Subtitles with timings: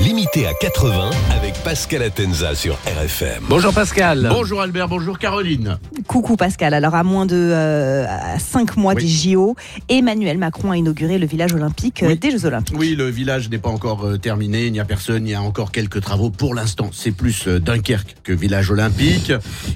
[0.00, 3.44] Limité à 80 avec Pascal Atenza sur RFM.
[3.48, 4.28] Bonjour Pascal.
[4.30, 5.78] Bonjour Albert, bonjour Caroline.
[6.06, 6.74] Coucou Pascal.
[6.74, 8.04] Alors à moins de
[8.38, 9.04] 5 mois Oui.
[9.04, 9.56] des JO,
[9.88, 12.18] Emmanuel Macron a inauguré le village olympique euh, Oui.
[12.18, 12.76] des Jeux olympiques.
[12.78, 15.40] Oui, le village n'est pas encore euh, terminé, il n'y a personne, il y a
[15.40, 16.28] encore quelques travaux.
[16.28, 19.32] Pour l'instant, c'est plus euh, Dunkerque que village olympique.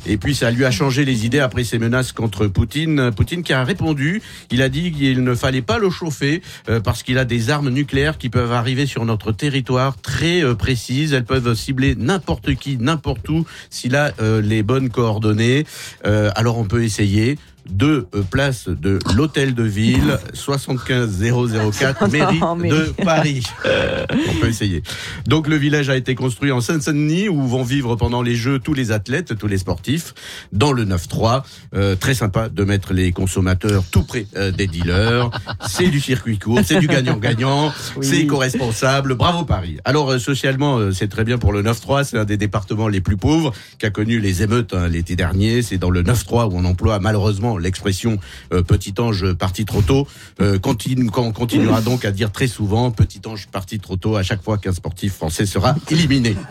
[0.07, 3.11] Et puis ça lui a changé les idées après ses menaces contre Poutine.
[3.13, 7.03] Poutine qui a répondu, il a dit qu'il ne fallait pas le chauffer euh, parce
[7.03, 11.13] qu'il a des armes nucléaires qui peuvent arriver sur notre territoire très euh, précises.
[11.13, 15.67] Elles peuvent cibler n'importe qui, n'importe où, s'il a euh, les bonnes coordonnées.
[16.07, 17.39] Euh, alors on peut essayer.
[17.69, 23.43] Deux euh, place de l'hôtel de ville, 75004, mairie Non, mais- de Paris.
[23.65, 24.83] On peut essayer.
[25.27, 28.75] Donc le village a été construit en Seine-Saint-Denis où vont vivre pendant les Jeux tous
[28.75, 30.15] les athlètes, tous les sportifs,
[30.53, 31.43] dans le 9-3.
[31.75, 35.31] Euh, très sympa de mettre les consommateurs tout près euh, des dealers.
[35.69, 38.07] C'est du circuit court, c'est du gagnant-gagnant, Oui.
[38.07, 39.15] c'est éco-responsable.
[39.15, 39.79] Bravo Paris.
[39.85, 42.05] Alors socialement, c'est très bien pour le 9-3.
[42.05, 45.63] C'est un des départements les plus pauvres qui a connu les émeutes hein, l'été dernier.
[45.63, 48.19] C'est dans le 9-3 où on emploie malheureusement l'expression
[48.53, 50.07] euh, petit ange parti trop tôt.
[50.41, 54.23] Euh, continue, qu'on continuera donc à dire très souvent petit ange parti trop tôt à
[54.23, 56.37] chaque fois qu'un sportif français sera éliminé.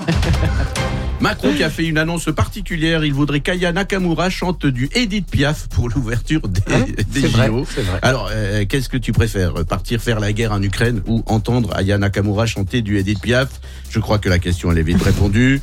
[1.19, 5.67] Macron qui a fait une annonce particulière, il voudrait qu'Aya Nakamura chante du Edith Piaf
[5.67, 6.61] pour l'ouverture des,
[7.03, 7.63] des C'est vrai, JO.
[7.63, 7.99] vrai.
[8.01, 11.97] Alors, euh, qu'est-ce que tu préfères Partir faire la guerre en Ukraine ou entendre Aya
[11.97, 13.49] Nakamura chanter du Edith Piaf?
[13.89, 15.61] Je crois que la question, elle est vite répondue.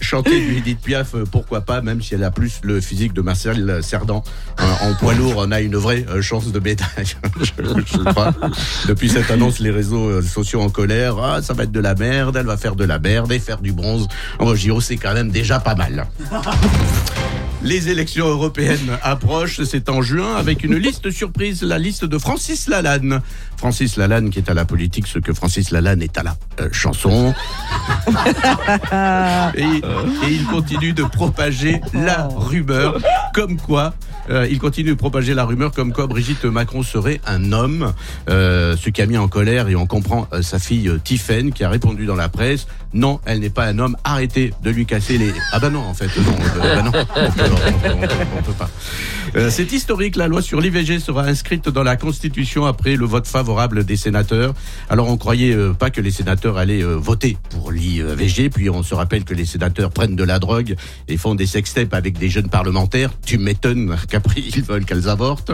[0.00, 3.22] Chanter du Edith Piaf, euh, pourquoi pas, même si elle a plus le physique de
[3.22, 4.22] Marcel Cerdan.
[4.60, 6.86] Euh, en poids lourd, on a une vraie euh, chance de médaille.
[7.40, 7.52] je,
[7.86, 8.34] je crois.
[8.86, 11.16] Depuis cette annonce, les réseaux euh, sociaux en colère.
[11.18, 13.60] Ah, ça va être de la merde, elle va faire de la merde et faire
[13.60, 14.08] du bronze.
[14.38, 16.06] En JO, c'est quand même déjà pas mal.
[17.64, 22.68] Les élections européennes approchent, c'est en juin, avec une liste surprise, la liste de Francis
[22.68, 23.22] Lalanne.
[23.56, 26.68] Francis Lalanne qui est à la politique, ce que Francis Lalanne est à la euh,
[26.72, 27.34] chanson.
[29.56, 32.98] et, et il continue de propager la rumeur,
[33.32, 33.94] comme quoi,
[34.30, 37.92] euh, il continue de propager la rumeur comme quoi Brigitte Macron serait un homme,
[38.28, 41.68] euh, ce qui a mis en colère, et on comprend sa fille Tiffaine qui a
[41.68, 45.32] répondu dans la presse, non, elle n'est pas un homme, arrêtez de lui casser les...
[45.52, 46.92] Ah bah non, en fait, non, bah non,
[47.54, 48.06] on peut,
[48.38, 48.70] on peut- pas.
[49.36, 53.26] Euh, c'est historique, la loi sur l'IVG sera inscrite dans la Constitution après le vote
[53.26, 54.54] favorable des sénateurs.
[54.88, 58.82] Alors on croyait euh, pas que les sénateurs allaient euh, voter pour l'IVG, puis on
[58.82, 60.76] se rappelle que les sénateurs prennent de la drogue
[61.08, 63.10] et font des sextapes avec des jeunes parlementaires.
[63.26, 65.52] Tu m'étonnes qu'après ils veulent qu'elles avortent.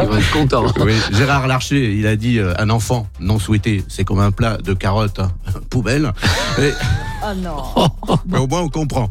[0.00, 0.64] Ils vont être contents.
[0.80, 4.56] Oui, Gérard Larcher, il a dit euh, un enfant non souhaité, c'est comme un plat
[4.56, 5.32] de carottes hein,
[5.70, 6.12] poubelle.
[6.58, 6.72] Et-
[7.22, 7.62] Oh non.
[8.26, 9.10] mais au moins on comprend.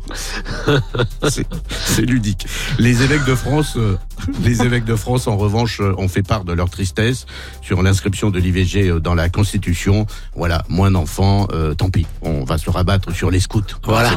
[1.27, 2.47] C'est ludique.
[2.77, 3.97] Les évêques de France, euh,
[4.43, 7.25] les évêques de France, en revanche, euh, ont fait part de leur tristesse
[7.61, 10.05] sur l'inscription de l'IVG euh, dans la Constitution.
[10.35, 12.05] Voilà, moins d'enfants, euh, tant pis.
[12.21, 13.61] On va se rabattre sur les scouts.
[13.83, 14.11] Voilà.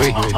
[0.00, 0.32] Oui, oui.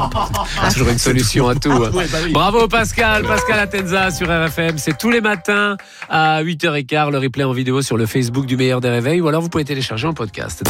[0.73, 1.71] Toujours une solution à tout.
[1.73, 1.91] hein.
[1.93, 2.33] Ouais, bah oui.
[2.33, 4.79] Bravo Pascal, Pascal Atenza sur RFM.
[4.79, 5.77] C'est tous les matins
[6.09, 7.11] à 8h15.
[7.11, 9.21] Le replay en vidéo sur le Facebook du meilleur des réveils.
[9.21, 10.63] Ou alors vous pouvez télécharger en podcast.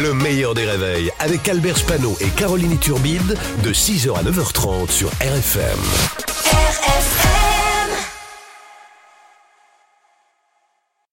[0.00, 5.08] Le meilleur des réveils avec Albert Spano et Caroline Turbide de 6h à 9h30 sur
[5.20, 5.78] RFM.
[6.52, 7.21] RFM